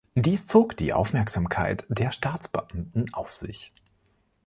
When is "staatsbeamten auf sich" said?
2.09-3.71